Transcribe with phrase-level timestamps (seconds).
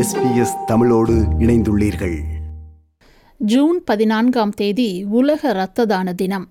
[0.00, 2.16] SBS தமிழோடு இணைந்துள்ளீர்கள்.
[3.36, 6.48] June பதினான்காம் தேதி உலக இரத்த தான தினம்.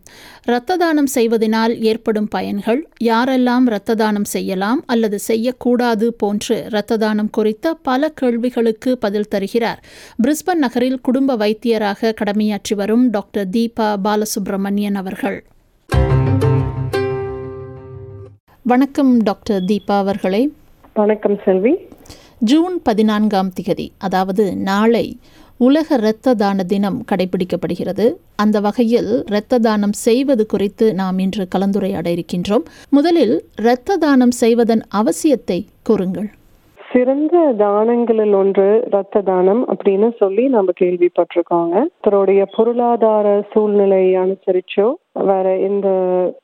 [0.48, 7.74] இரத்த தானம் செய்வதனால் ஏற்படும் பயன்கள் யாரெல்லாம் இரத்த தானம் செய்யலாம் அல்லது செய்யக்கூடாது போன்று இரத்த தானம் குறித்த
[7.74, 9.84] பல கேள்விகளுக்கு பதில் தருகிறார்.
[10.24, 15.46] பிரிஸ்பன் நகரில் குடும்ப வைத்தியராக கடமையாற்றி வரும் டாக்டர் தீபா பாலசுப்ரமணியன் அவர்கள்.
[18.64, 20.52] வணக்கம் டாக்டர் தீபா அவர்களே.
[20.94, 21.78] வணக்கம் செல்வி.
[22.42, 25.18] ஜூன் பதினான்காம் திகதி அதாவது நாளை
[25.58, 28.14] உலக இரத்த தான தினம் கடைபிடிக்கப்படுகிறது.
[28.36, 32.66] அந்த வகையில் இரத்த தானம் செய்வது குறித்து நாம் இன்று கலந்துரையாட இருக்கின்றோம்.
[32.90, 36.30] முதலில் இரத்த தானம் செய்வதன் அவசியத்தை கூறுங்கள்.
[36.92, 41.86] சிறந்த தானங்களில் ஒன்று இரத்த தானம் அப்படின்னு சொல்லி நம்ம கேள்விப்பட்டிருக்கோங்க.
[42.02, 45.88] தன்னுடைய பொருளாதார சூழ்நிலை அனுசரிச்சோ வேற எந்த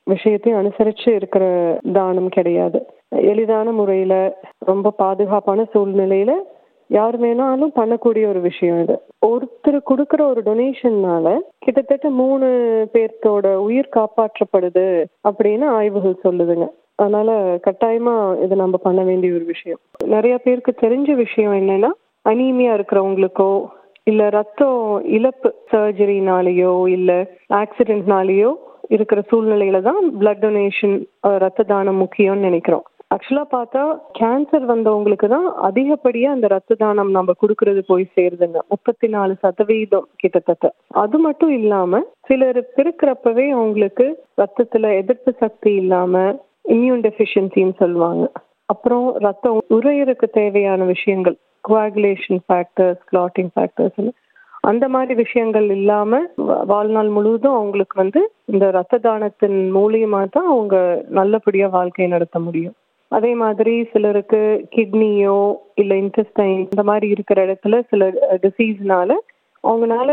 [0.04, 1.44] விஷயத்தையும் அனுசரிச்சு இருக்கிற
[1.92, 2.86] தானம் கிடையாது.
[3.10, 4.14] எளிதான முறையில
[4.58, 6.32] ரொம்ப பாதுகாப்பான சூழ்நிலையில
[6.86, 8.96] யார் வேணாலும் பண்ணக்கூடிய ஒரு விஷயம் இது.
[9.26, 12.46] ஒருத்தர் கொடுக்குற ஒரு டொனேஷன்னால கிட்டத்தட்ட மூணு
[12.92, 16.66] பேர்த்தோட உயிர் காப்பாற்றப்படுது அப்படின்னு ஆய்வுகள் சொல்லுதுங்க.
[16.94, 17.30] அதனால
[17.66, 19.78] கட்டாயமா இது நம்ம பண்ண வேண்டிய ஒரு விஷயம்.
[20.06, 21.90] நிறைய பேருக்கு தெரிஞ்ச விஷயம் என்னன்னா
[22.24, 23.50] அனீமியா இருக்கிறவங்களுக்கோ
[24.02, 28.52] இல்ல ரத்தம் இழப்பு சர்ஜரினாலேயோ இல்ல ஆக்சிடென்ட்னாலேயோ
[28.88, 32.84] இருக்கிற சூழ்நிலையில தான் பிளட் டொனேஷன் ரத்த தானம் முக்கியம்னு நினைக்கிறோம்.
[33.14, 33.82] ஆக்சுவலாக பார்த்தா
[34.18, 38.58] கேன்சர் வந்தவங்களுக்கு தான் அதிகப்படியாக அந்த ரத்த தானம் நம்ம கொடுக்கறது போய் சேருதுங்க.
[38.72, 40.68] முப்பத்தி நாலு சதவீதம் கிட்டத்தட்ட.
[41.02, 44.06] அது மட்டும் இல்லாமல் சிலர் பிறக்கிறப்பவே அவங்களுக்கு
[44.42, 46.32] ரத்தத்தில் எதிர்ப்பு சக்தி இல்லாமல்
[46.76, 48.24] இம்யூன் டெஃபிஷியன்சின்னு சொல்லுவாங்க.
[48.72, 54.00] அப்புறம் ரத்தம் உரையருக்கு தேவையான விஷயங்கள் குவாகுலேஷன் ஃபேக்டர்ஸ் கிளாட்டிங் ஃபேக்டர்ஸ்
[54.70, 56.18] அந்த மாதிரி விஷயங்கள் இல்லாம
[56.72, 58.20] வாழ்நாள் முழுவதும் அவங்களுக்கு வந்து
[58.52, 60.76] இந்த ரத்த தானத்தின் மூலியமா தான் அவங்க
[61.20, 62.76] நல்லபடியா வாழ்க்கையை நடத்த முடியும்.
[63.08, 68.08] அதே மாதிரி சிலருக்கு கிட்னியோ இல்ல இன்டெஸ்டைன் இந்த மாதிரி இருக்கிற இடத்துல சில
[68.42, 69.12] டிசீஸ்னால
[69.64, 70.08] அவங்கனால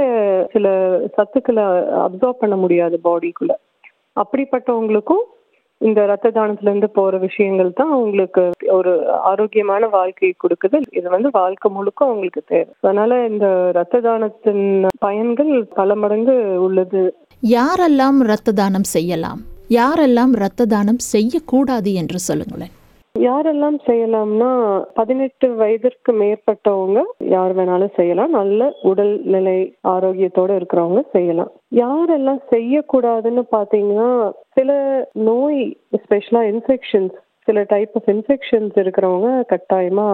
[0.51, 0.67] சில
[1.17, 1.63] சத்துக்களை
[2.05, 3.53] அப்சர்வ் பண்ண முடியாது பாடிக்குள்ள
[4.15, 5.23] அப்படிப்பட்டவங்களுக்கும்
[5.81, 10.77] இந்த ரத்த தானத்துல இருந்து போற விஷயங்கள் தான் அவங்களுக்கு ஒரு ஆரோக்கியமான வாழ்க்கையை கொடுக்குது.
[10.91, 12.73] இது வந்து வாழ்க்கை முழுக்க அவங்களுக்கு தேவை.
[12.81, 17.01] அதனால இந்த ரத்த தானத்தின் பயன்கள் பல மடங்கு உள்ளது.
[17.43, 19.41] யாரெல்லாம் ரத்த தானம் செய்யலாம்?
[19.69, 22.73] யாரெல்லாம் ரத்த தானம் செய்யக்கூடாது என்று சொல்லுங்களேன்.
[23.15, 24.49] யாரெல்லாம் செய்யலாம்னா
[24.93, 26.99] பதினெட்டு வயதிற்கு மேற்பட்டவங்க
[27.33, 28.29] யார் வேணாலும் செய்யலாம்.
[28.29, 29.57] நல்ல உடல் நிலை
[29.87, 31.51] ஆரோக்கியத்தோட இருக்கிறவங்க செய்யலாம்.
[31.75, 34.71] யாரெல்லாம் செய்யக்கூடாதுன்னு பாத்தீங்கன்னா சில
[35.29, 35.61] நோய்
[36.03, 37.15] ஸ்பெஷலாக இன்ஃபெக்ஷன்ஸ்
[37.47, 40.07] சில டைப் ஆஃப் இன்ஃபெக்ஷன்ஸ் இருக்கிறவங்க கட்டாயமா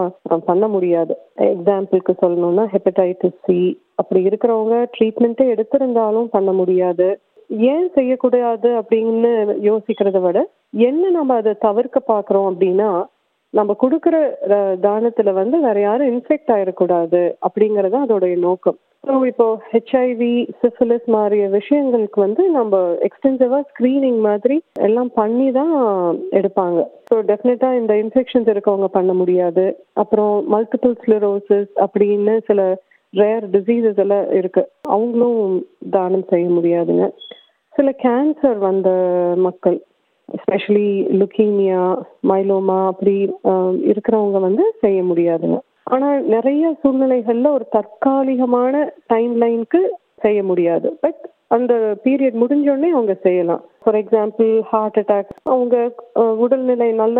[0.49, 1.15] பண்ண முடியாது.
[1.53, 3.59] எக்ஸாம்பிளுக்கு சொல்லணும்னா ஹெப்படைட்டிஸ் சி
[3.95, 7.07] அப்படி இருக்கிறவங்க ட்ரீட்மெண்ட்டே எடுத்திருந்தாலும் பண்ண முடியாது.
[7.49, 9.31] ஏன் செய்யக்கூடாது அப்படின்னு
[9.69, 10.39] யோசிக்கிறத விட
[10.89, 12.89] என்ன நம்ம அதை தவிர்க்க பாக்குறோம் அப்படின்னா
[13.53, 14.15] நம்ம கொடுக்குற
[14.83, 18.77] தானத்துல வந்து வேற யாரும் இன்ஃபெக்ட் ஆயிடக்கூடாது அப்படிங்கறது அதோடைய நோக்கம்.
[19.07, 24.57] ஸோ இப்போ ஹெச்ஐவி சிஃபிலிஸ் மாதிரிய விஷயங்களுக்கு வந்து நம்ம எக்ஸ்டென்சிவா ஸ்கிரீனிங் மாதிரி
[24.87, 25.73] எல்லாம் பண்ணி தான்
[26.39, 26.79] எடுப்பாங்க.
[27.09, 29.65] ஸோ டெஃபினட்டா இந்த இன்ஃபெக்ஷன்ஸ் இருக்கவங்க பண்ண முடியாது.
[30.03, 32.67] அப்புறம் மல்டிபிள் ஸ்லிரோசிஸ் அப்படின்னு சில
[33.13, 34.63] ரேர் டிசீசஸ் எல்லாம் இருக்கு.
[34.95, 35.41] அவங்களும்
[35.97, 37.05] தானம் செய்ய முடியாதுங்க.
[37.79, 38.89] சில கேன்சர் வந்த
[39.37, 39.75] மக்கள்
[40.29, 40.87] எஸ்பெஷலி
[41.19, 41.83] லுக்கீமியா
[42.29, 43.13] மைலோமா அப்படி
[43.91, 45.57] இருக்கிறவங்க வந்து செய்ய முடியாதுங்க.
[45.83, 48.73] ஆனா நிறைய சூழ்நிலைகள்ல ஒரு தற்காலிகமான
[49.07, 49.81] டைம் லைனுக்கு
[50.19, 50.87] செய்ய முடியாது.
[51.01, 51.73] பட் அந்த
[52.03, 53.61] பீரியட் முடிஞ்சோடனே அவங்க செய்யலாம்.
[53.83, 55.75] ஃபார் எக்ஸாம்பிள் ஹார்ட் அட்டாக் அவங்க
[56.43, 57.19] உடல்நிலை நல்ல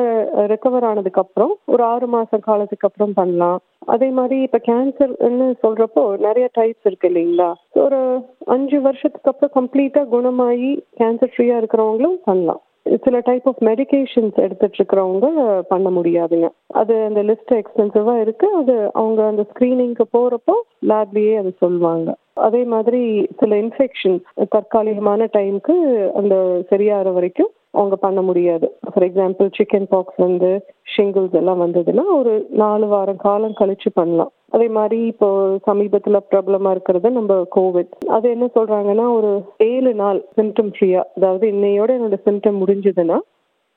[0.52, 3.60] ரெக்கவர் ஆனதுக்கு அப்புறம் ஒரு ஆறு மாச காலத்துக்கு அப்புறம் பண்ணலாம்.
[3.96, 7.50] அதே மாதிரி இப்ப கேன்சர்னு சொல்றப்போ நிறைய டைப்ஸ் இருக்கு இல்லைங்களா?
[7.86, 8.00] ஒரு
[8.46, 12.62] அஞ்சு வருஷத்துக்கு அப்புறம் கம்ப்ளீட்டா குணமாகி கேன்சர் ஃப்ரீயா இருக்கிறவங்களும் பண்ணலாம்.
[13.06, 15.28] சில டைப் ஆஃப் மெடிகேஷன்ஸ் எடுத்துட்டு இருக்கிறவங்க
[15.68, 16.48] பண்ண முடியாதுங்க.
[16.74, 18.48] அது அந்த லிஸ்ட் எக்ஸ்பென்சிவா இருக்கு.
[18.62, 20.56] அது அவங்க அந்த ஸ்கிரீனிங்க்கு போறப்போ
[20.92, 22.10] லேப்லயே அது சொல்லுவாங்க.
[22.48, 23.02] அதே மாதிரி
[23.40, 25.76] சில இன்ஃபெக்ஷன்ஸ் தற்காலிகமான டைம்க்கு
[26.20, 26.36] அந்த
[26.72, 28.68] சரியாகிற வரைக்கும் அவங்க பண்ண முடியாது.
[28.90, 30.50] ஃபார் எக்ஸாம்பிள் சிக்கன் பாக்ஸ் வந்து
[30.94, 34.32] ஷிங்கிள்ஸ் எல்லாம் வந்ததுன்னா ஒரு நாலு வாரம் காலம் கழிச்சு பண்ணலாம்.
[34.56, 35.28] அதே மாதிரி இப்போ
[35.68, 39.32] சமீபத்தில் ப்ராப்ளமாக இருக்கிறது நம்ம கோவிட் அது என்ன சொல்றாங்கன்னா ஒரு
[39.72, 43.20] ஏழு நாள் சிம்டம் ஃப்ரீயா அதாவது இன்னையோட என்னோட சிம்டம் முடிஞ்சதுன்னா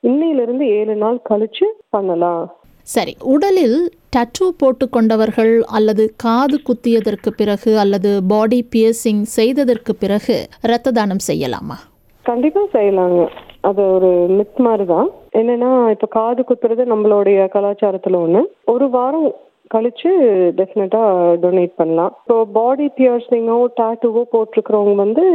[0.03, 2.43] இன்னையிலிருந்து ஏழு நாள் கழிச்சு பண்ணலாம்.
[2.87, 3.77] சரி உடலில்
[4.15, 11.77] டட்டூ போட்டு கொண்டவர்கள் அல்லது காது குத்தியதற்கு பிறகு அல்லது பாடி பியர்சிங் செய்ததற்கு பிறகு இரத்த தானம் செய்யலாமா?
[12.21, 13.29] கண்டிப்பா செய்யலாங்க.
[13.61, 18.41] அது ஒரு மித் மாதிரி தான் என்னன்னா இப்ப காது குத்துறது நம்மளுடைய கலாச்சாரத்துல ஒண்ணு.
[18.65, 19.35] ஒரு வாரம்
[19.73, 20.11] கழிச்சு
[20.59, 21.01] டெஃபினட்டா
[21.43, 22.13] டொனேட் பண்ணலாம்.
[22.29, 25.25] ஸோ பாடி பியர்சிங்கோ டாட்டூவோ போட்டிருக்கிறவங்க வந்து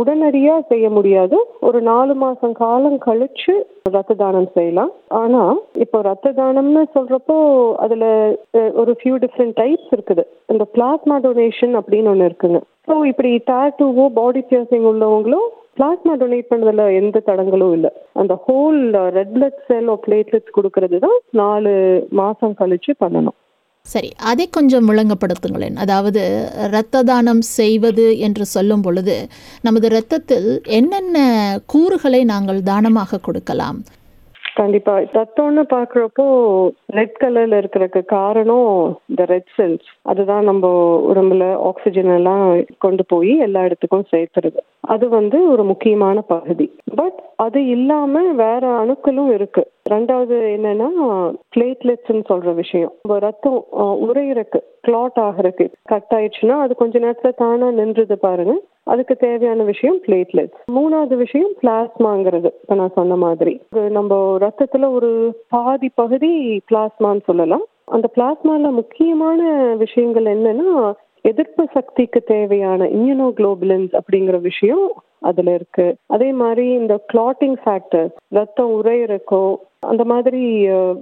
[0.00, 1.38] உடனடியா செய்ய முடியாது.
[1.68, 3.54] ஒரு நாலு மாசம் காலம் கழிச்சு
[3.96, 4.92] ரத்த தானம் செய்யலாம்.
[5.22, 5.42] ஆனா
[5.84, 7.36] இப்போ ரத்த தானம்னு சொல்றப்போ
[7.86, 8.04] அதுல
[8.82, 10.24] ஒரு ஃபியூ டிஃப்ரெண்ட் டைப்ஸ் இருக்குது.
[10.54, 12.60] இந்த பிளாஸ்மா டொனேஷன் அப்படின்னு ஒன்று இருக்குங்க.
[12.88, 17.90] ஸோ இப்படி டாட்டுவோ பாடி பியர்சிங் உள்ளவங்களும் பிளாஸ்மா டொனேட் பண்ணதில் எந்த தடங்களும் இல்லை.
[18.20, 18.82] அந்த whole
[19.16, 21.72] red blood cell platelets கொடுக்கறது தான் நாலு
[22.20, 23.38] மாதம் கழிச்சு பண்ணணும்.
[23.92, 25.74] சரி அதை கொஞ்சம் விளங்கப்படுத்துங்களேன்.
[25.74, 26.20] அதாவது
[26.66, 29.16] இரத்த தானம் செய்வது என்று சொல்லும் பொழுது
[29.62, 30.48] நமது இரத்தத்தில்
[30.78, 31.18] என்னென்ன
[31.66, 33.78] கூறுகளை நாங்கள் தானமாக கொடுக்கலாம்?
[34.54, 34.92] கண்டிப்பா.
[34.98, 36.26] ரத்தம்னு பாக்குறப்போ
[36.98, 40.66] ரெட் கலர்ல இருக்கிறதுக்கு காரணம் இந்த ரெட் செல்ஸ் அதுதான் நம்ம
[41.12, 42.42] உடம்புல ஆக்சிஜன் எல்லாம்
[42.78, 46.66] கொண்டு போய் எல்லா இடத்துக்கும் சேர்த்துறது அது வந்து ஒரு முக்கியமான பகுதி.
[46.96, 49.62] பட் அது இல்லாம வேற அணுக்களும் இருக்கு.
[49.90, 50.88] ரெண்டாவது என்னன்னா
[51.54, 52.92] பிளேட்லெட்ஸ்ன்னு சொல்ற விஷயம்.
[53.02, 53.58] நம்ம ரத்தம்
[54.08, 58.54] உரையிறக்கு கிளாட் ஆகிறதுக்கு கட் ஆயிடுச்சுன்னா அது கொஞ்ச நேரத்துல தானா நின்றுது பாருங்க.
[58.92, 63.54] அதுக்கு தேவையான விஷயம் பிளேட்லெட்ஸ் மூணாவது விஷயம் பிளாஸ்மாங்கிறது இப்ப நான் சொன்ன மாதிரி.
[63.96, 65.10] நம்ம ரத்தத்துல ஒரு
[65.48, 66.32] பாதி பகுதி
[66.70, 67.64] பிளாஸ்மான்னு சொல்லலாம்.
[67.96, 69.40] அந்த பிளாஸ்மால முக்கியமான
[69.84, 70.92] விஷயங்கள் என்னன்னா
[71.30, 74.86] எதிர்ப்பு சக்திக்கு தேவையான இம்யூனோகுளோபுலின்ஸ் அப்படிங்கிற விஷயம்
[75.28, 75.86] அதுல இருக்கு.
[76.06, 79.44] அதே மாதிரி இந்த கிளாட்டிங் ஃபேக்டர்ஸ் ரத்தம் உரையிறக்கோ
[79.92, 80.42] அந்த மாதிரி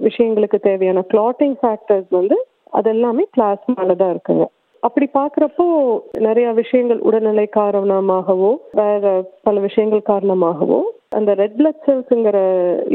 [0.07, 2.37] விஷயங்களுக்கு தேவையான கிளாட்டிங் ஃபேக்டர்ஸ் வந்து
[2.79, 4.45] அதெல்லாமே பிளாஸ்மால தான் இருக்குங்க.
[4.87, 5.65] அப்படி பாக்குறப்போ
[6.25, 9.13] நிறைய விஷயங்கள் உடல்நிலை காரணமாகவோ வேற
[9.47, 10.79] பல விஷயங்கள் காரணமாகவோ
[11.17, 12.37] அந்த ரெட் பிளட் செல்ஸ்ங்கிற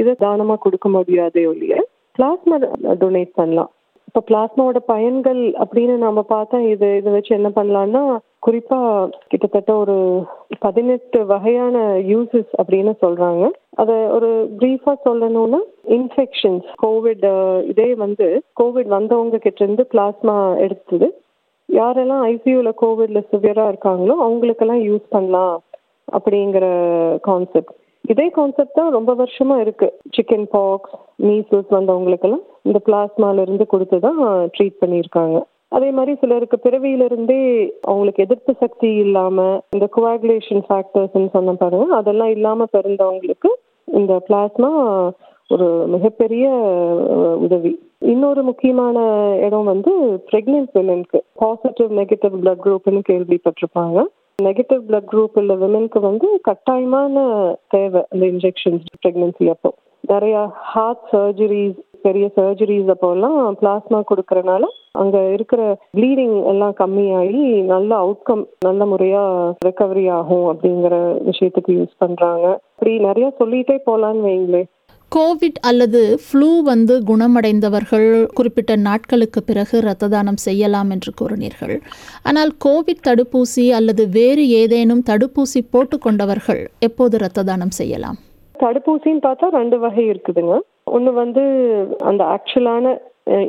[0.00, 1.74] இதை தானமா கொடுக்க முடியாதே ஒழிய
[2.18, 2.56] பிளாஸ்மா
[3.02, 3.70] டொனேட் பண்ணலாம்.
[4.08, 8.02] இப்போ பிளாஸ்மாவோட பயன்கள் அப்படின்னு நாம பார்த்தா இது இதை வச்சு என்ன பண்ணலாம்னா
[8.46, 8.78] குறிப்பா
[9.30, 9.96] கிட்டத்தட்ட ஒரு
[10.64, 11.76] பதினெட்டு வகையான
[12.12, 13.44] யூசஸ் அப்படின்னு சொல்றாங்க.
[13.80, 14.30] அதை ஒரு
[14.60, 15.60] பிரீஃபா சொல்லணும்னா
[15.98, 17.26] இன்ஃபெக்ஷன்ஸ் கோவிட்
[17.72, 18.28] இதே வந்து
[18.60, 20.36] கோவிட் வந்தவங்க கிட்ட இருந்து பிளாஸ்மா
[20.66, 21.08] எடுத்தது.
[21.68, 25.56] யாரெல்லாம் ஐசியூவில் கோவிட்ல சிவியராக இருக்காங்களோ அவங்களுக்கெல்லாம் யூஸ் பண்ணலாம்
[26.08, 26.66] அப்படிங்கிற
[27.28, 27.74] கான்செப்ட்
[28.04, 29.88] இதே கான்செப்ட் தான் ரொம்ப வருஷமா இருக்கு.
[30.16, 30.94] சிக்கன் பாக்ஸ்
[31.26, 34.20] மீசல்ஸ் வந்தவங்களுக்கெல்லாம் இந்த பிளாஸ்மால இருந்து கொடுத்து தான்
[34.54, 35.38] ட்ரீட் பண்ணியிருக்காங்க.
[35.76, 37.40] அதே மாதிரி சிலருக்கு பிறவியிலிருந்தே
[37.84, 39.38] அவங்களுக்கு எதிர்ப்பு சக்தி இல்லாம
[39.76, 43.50] இந்த குவாகுலேஷன் ஃபேக்டர்ஸ்ன்னு சொன்ன பாருங்க அதெல்லாம் இல்லாம பிறந்தவங்களுக்கு
[43.88, 44.70] இந்த பிளாஸ்மா
[45.54, 46.46] ஒரு மிகப்பெரிய
[47.44, 47.70] உதவி.
[47.98, 48.98] இன்னொரு முக்கியமான
[49.40, 49.92] இடம் வந்து
[50.30, 54.04] பிரெக்னென்ட் விமென்க்கு பாசிட்டிவ் நெகட்டிவ் பிளட் குரூப்னு கேள்விப்பட்டிருப்பாங்க.
[54.42, 57.24] நெகட்டிவ் பிளட் குரூப் உள்ள விமனுக்கு வந்து கட்டாயமான
[57.68, 59.72] தேவை அந்த இன்ஜெக்ஷன்ஸ் பிரெக்னன்சி அப்போ.
[60.00, 60.36] நிறைய
[60.72, 65.62] ஹார்ட் சர்ஜரிஸ் பெரிய சர்ஜரிஸ் அப்போல்லாம் பிளாஸ்மா கொடுக்கறனால அங்க இருக்கிற
[65.96, 69.22] ப்ளீடிங் எல்லாம் கம்மியாகி நல்ல அவுட்கம் நல்ல முறையா
[69.66, 70.94] ரெக்கவரி ஆகும் அப்படிங்கிற
[71.30, 72.46] விஷயத்துக்கு யூஸ் பண்றாங்க.
[72.72, 74.68] அப்படி நிறைய சொல்லிட்டே போலான்னு வைங்களேன்.
[75.16, 78.08] கோவிட் அல்லது ஃப்ளூ வந்து குணமடைந்தவர்கள்
[78.38, 81.76] குறிப்பிட்ட நாட்களுக்கு பிறகு இரத்த தானம் செய்யலாம் என்று கூறினீர்கள்.
[82.28, 88.18] ஆனால் கோவிட் தடுப்பூசி அல்லது வேறு ஏதேனும் தடுப்பூசி போட்டுக்கொண்டவர்கள் எப்போது இரத்த தானம் செய்யலாம்?
[88.64, 90.56] தடுப்பூசின்னு பார்த்தா ரெண்டு வகை இருக்குதுங்க.
[90.96, 91.44] ஒன்று வந்து
[92.10, 92.94] அந்த ஆக்சுவலான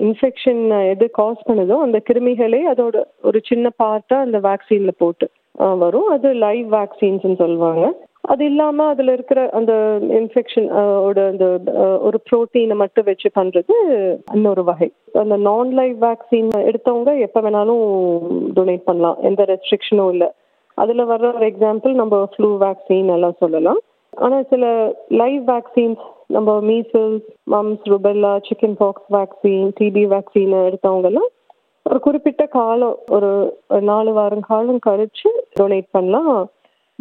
[0.07, 0.63] இன்ஃபெக்ஷன்
[0.93, 2.97] எது காஸ் பண்ணுதோ அந்த கிருமிகளே அதோட
[3.29, 5.27] ஒரு சின்ன பார்ட்டாக அந்த வேக்சினில் போட்டு
[5.83, 6.09] வரும்.
[6.15, 7.85] அது லைவ் வேக்சின்ஸ்னு சொல்லுவாங்க.
[8.23, 9.73] அது இல்லாம அதுல இருக்கிற அந்த
[10.19, 10.67] இன்ஃபெக்ஷன்
[11.05, 11.45] ஓட அந்த
[12.07, 13.75] ஒரு புரோட்டீனை மட்டும் வச்சு பண்றது
[14.37, 14.89] இன்னொரு வகை.
[15.21, 17.83] அந்த நான் லைவ் வேக்சின் எடுத்தவங்க எப்ப வேணாலும்
[18.57, 19.17] டொனேட் பண்ணலாம்.
[19.29, 20.29] எந்த ரெஸ்ட்ரிக்ஷனும் இல்லை.
[20.77, 23.81] அதுல வர்ற ஒரு எக்ஸாம்பிள் நம்ம ஃப்ளூ வேக்சின் எல்லாம் சொல்லலாம்.
[24.25, 24.65] ஆனா சில
[25.21, 26.05] லைவ் வேக்சின்ஸ்
[26.35, 31.29] நம்ம measles mumps rubella chicken pox vaccine TB vaccine எடுத்தவங்க எல்லாம்
[31.85, 33.29] ஒரு குறிப்பிட்ட காலம் ஒரு
[33.71, 35.29] ஒரு நாலு வாரம் காலம் கழிச்சு
[35.59, 36.39] டொனேட் பண்ணலாம்.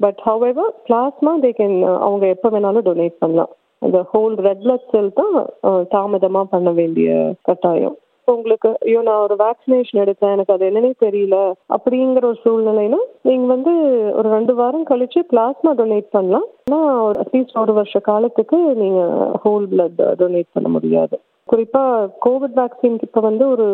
[0.03, 3.53] But however plasma they can அவங்க எப்போ வேணாலும் டொனேட் பண்ணலாம்.
[3.85, 5.35] அந்த ஹோல் ரெட் பிளட் செல் தான்
[5.69, 7.09] uh, தாமதமாக பண்ண வேண்டிய
[7.49, 7.97] கட்டாயம்.
[8.19, 11.37] இப்போ உங்களுக்கு ஐயோ நான் ஒரு வேக்சினேஷன் எடுத்தேன் எனக்கு அது என்னன்னே தெரியல
[11.77, 13.73] அப்படிங்கிற ஒரு சூழ்நிலைனா நீங்க வந்து
[14.19, 16.47] ஒரு ரெண்டு வாரம் கழிச்சு பிளாஸ்மா டொனேட் பண்ணலாம்.
[16.67, 19.01] ஆனால் அட்லீஸ்ட் ஒரு வருஷ காலத்துக்கு நீங்க
[19.45, 21.19] ஹோல் பிளட் டொனேட் பண்ண முடியாது.
[21.53, 21.85] குறிப்பா
[22.27, 23.69] கோவிட் வேக்சின் இப்ப வந்து ஒரு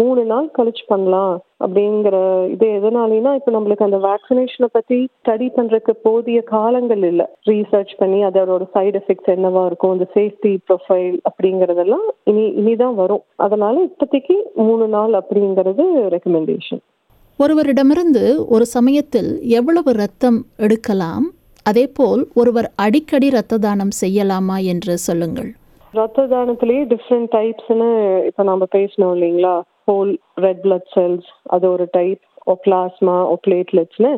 [0.00, 1.34] மூணு நாள் கழிச்சு பண்ணலாம்
[1.64, 2.16] அப்படிங்கிற
[2.54, 7.26] இது எதனாலனா இப்ப நம்மளுக்கு அந்த வேக்சினேஷனை பத்தி ஸ்டடி பண்றதுக்கு போதிய காலங்கள் இல்லை.
[7.50, 13.24] ரீசர்ச் பண்ணி அதோட சைடு எஃபெக்ட்ஸ் என்னவா இருக்கும் அந்த சேஃப்டி ப்ரொஃபைல் அப்படிங்கறதெல்லாம் இனி இனிதான் வரும்.
[13.36, 15.86] அதனால இப்போதைக்கு மூணு நாள் அப்படிங்கிறது
[16.16, 16.82] ரெக்கமெண்டேஷன்
[17.38, 18.24] ஒருவரிடமிருந்து
[18.54, 21.24] ஒரு சமயத்தில் எவ்வளவு இரத்தம் எடுக்கலாம்
[21.66, 25.50] அதேபோல் ஒருவர் அடிக்கடி இரத்த தானம் செய்யலாமா என்று சொல்லுங்கள்.
[25.92, 27.88] ரத்த தானத்திலேயே டிஃப்ரெண்ட் டைப்ஸ்னு
[28.26, 29.54] இப்போ நம்ம பேசணும் இல்லைங்களா?
[29.88, 34.12] ஹோல் ரெட் பிளட் செல்ஸ் அது ஒரு டைப் ஓ பிளாஸ்மா ஓ பிளேட்லெட்ஸ்னு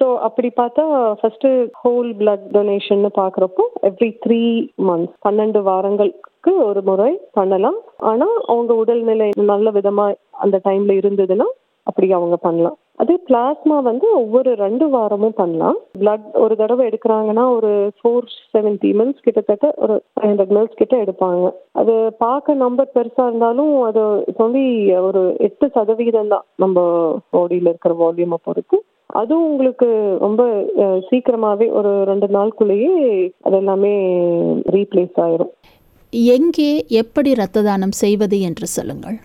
[0.00, 0.84] ஸோ அப்படி பார்த்தா
[1.20, 1.46] ஃபர்ஸ்ட்
[1.80, 4.42] ஹோல் பிளட் டொனேஷன் பார்க்குறப்போ எவ்ரி த்ரீ
[4.88, 7.78] மந்த்ஸ் பன்னெண்டு வாரங்களுக்கு ஒரு முறை பண்ணலாம்.
[8.10, 11.48] ஆனால் அவங்க உடல்நிலை நல்ல விதமாக அந்த டைம்ல இருந்ததுன்னா
[11.86, 12.78] அப்படி அவங்க பண்ணலாம்.
[13.00, 15.78] அதே பிளாஸ்மா வந்து ஒவ்வொரு ரெண்டு வாரமும் பண்ணலாம்.
[16.00, 21.46] பிளட் ஒரு தடவை எடுக்கிறாங்கன்னா ஒரு ஃபோர் செவன்டி மில்ஸ் கிட்டத்தட்ட ஒரு ஃபைவ் ஹண்ட்ரட் மில்ஸ் கிட்ட எடுப்பாங்க.
[21.82, 24.02] அது பார்க்க நம்பர் பெருசா இருந்தாலும் அது
[24.40, 24.64] சொல்லி
[25.08, 26.84] ஒரு எட்டு சதவீதம் தான் நம்ம
[27.36, 28.78] பாடியில் இருக்கிற வால்யூமை பொறுத்து.
[29.20, 29.88] அதுவும் உங்களுக்கு
[30.26, 30.42] ரொம்ப
[31.08, 32.92] சீக்கிரமாவே ஒரு ரெண்டு நாளுக்குள்ளேயே
[33.48, 33.94] அதெல்லாமே
[34.76, 35.52] ரீப்ளேஸ் ஆயிரும்.
[36.36, 36.70] எங்கே
[37.02, 39.18] எப்படி ரத்த தானம் செய்வது என்று சொல்லுங்கள்.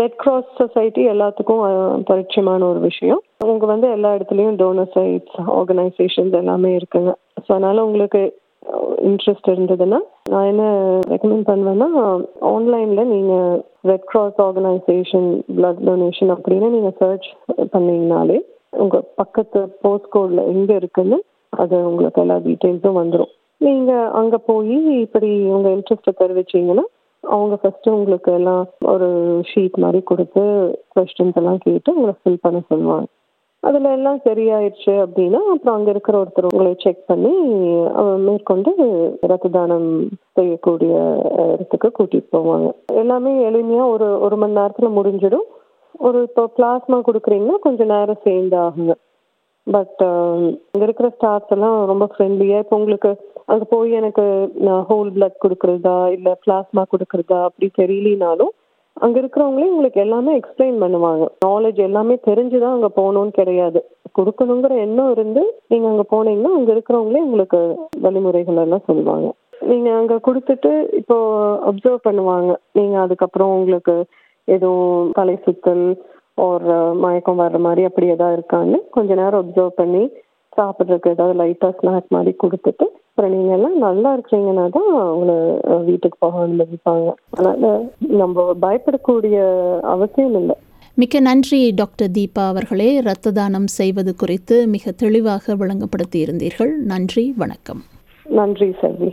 [0.00, 1.62] ரெட் கிராஸ் சொசைட்டி எல்லாத்துக்கும்
[2.10, 3.20] பரிச்சயமான ஒரு விஷயம்.
[3.44, 7.12] அவங்க வந்து எல்லா இடத்துலையும் டோனர் சைட்ஸ் ஆர்கனைசேஷன்ஸ் எல்லாமே இருக்குங்க.
[7.44, 8.22] ஸோ அதனால உங்களுக்கு
[9.08, 9.98] இன்ட்ரெஸ்ட் இருந்ததுன்னா
[10.32, 10.64] நான் என்ன
[11.12, 11.88] ரெக்கமெண்ட் பண்ணுவேன்னா
[12.52, 13.34] ஆன்லைன்ல நீங்க
[13.90, 17.28] Red Cross organisation blood donation அப்படின்னு நீங்க சர்ச்
[17.74, 18.38] பண்ணீங்கனாலே
[18.84, 21.18] உங்க பக்கத்து போஸ்ட் கோட்ல எங்க இருக்குன்னு
[21.52, 26.84] அது உங்களுக்கு எல்லா டீட்டெயில்ஸும் வந்துடும் நீங்க அங்க போய் இப்படி உங்க இன்ட்ரெஸ்ட்டை தெரிவிச்சீங்கன்னா
[27.34, 29.08] அவங்க ஃபர்ஸ்ட் உங்களுக்கு எல்லாம் ஒரு
[29.50, 30.42] ஷீட் மாதிரி கொடுத்து
[30.94, 33.08] கொஸ்டின்ஸ் எல்லாம் கேட்டு உங்களை ஃபில் பண்ண சொல்லுவாங்க.
[33.68, 37.32] அதில் எல்லாம் சரியாயிடுச்சு அப்படின்னா அப்புறம் அங்கே இருக்கிற ஒருத்தர் உங்களை செக் பண்ணி
[38.26, 38.72] மேற்கொண்டு
[39.30, 39.88] ரத்த தானம்
[40.38, 40.94] செய்யக்கூடிய
[41.52, 42.68] இடத்துக்கு கூட்டிகிட்டு போவாங்க.
[43.02, 45.48] எல்லாமே எளிமையாக ஒரு ஒரு மணி நேரத்தில் முடிஞ்சிடும்.
[46.06, 48.94] ஒரு இப்போ பிளாஸ்மா கொடுக்குறீங்கன்னா கொஞ்சம் நேரம் சேர்ந்து ஆகுங்க
[49.66, 50.40] பட் uh,
[50.72, 53.10] இங்கே இருக்கிற ஸ்டாஃப்ஸ் எல்லாம் ரொம்ப ஃப்ரெண்ட்லியாக இப்போ உங்களுக்கு
[53.44, 54.24] அங்கே போய் எனக்கு
[54.88, 58.52] ஹோல் பிளட் கொடுக்குறதா இல்லை பிளாஸ்மா கொடுக்குறதா அப்படி தெரியலனாலும்
[58.96, 61.24] அங்கே இருக்கிறவங்களே உங்களுக்கு எல்லாமே எக்ஸ்பிளைன் பண்ணுவாங்க.
[61.46, 63.80] நாலேஜ் எல்லாமே தெரிஞ்சுதான் அங்கே போகணும்னு கிடையாது.
[64.18, 67.60] கொடுக்கணுங்கிற எண்ணம் இருந்து நீங்கள் அங்கே போனீங்கன்னா அங்கே இருக்கிறவங்களே உங்களுக்கு
[68.00, 69.28] வழிமுறைகள் எல்லாம் சொல்லுவாங்க.
[69.66, 71.16] நீங்கள் அங்கே கொடுத்துட்டு இப்போ
[71.70, 72.52] அப்சர்வ் பண்ணுவாங்க.
[72.72, 73.96] நீங்கள் அதுக்கப்புறம் உங்களுக்கு
[74.48, 75.86] எதுவும் தலை சுத்தல்
[76.38, 80.02] ஒரு மயக்கம் வர்ற மாதிரி அப்படி ஏதாவது இருக்கான்னு கொஞ்ச நேரம் அப்சர்வ் பண்ணி
[80.52, 84.88] சாப்பிட்றதுக்கு ஏதாவது லைட்டா ஸ்நாக் மாதிரி கொடுத்துட்டு அப்புறம் நீங்க எல்லாம் நல்லா இருக்கீங்கன்னா தான்
[85.66, 87.08] அஹ், வீட்டுக்கு போக அனுமதிப்பாங்க.
[87.30, 87.68] அதனால
[88.14, 89.36] நம்ம பயப்படக்கூடிய
[89.86, 90.56] அவசியம் இல்லை.
[90.96, 92.94] மிக்க நன்றி டாக்டர் தீபா அவர்களே.
[92.94, 97.82] இரத்த தானம் செய்வது குறித்து மிக தெளிவாக விளங்கப்படுத்தி இருந்தீர்கள் நன்றி வணக்கம்.
[98.26, 99.12] நன்றி செல்வி.